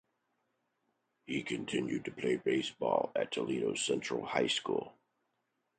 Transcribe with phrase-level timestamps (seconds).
[1.27, 4.93] He continued to play baseball at Toledo's Central High School.